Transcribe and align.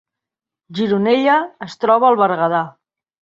Gironella 0.77 1.35
es 1.73 1.77
troba 1.85 2.09
al 2.09 2.19
Berguedà 2.23 2.63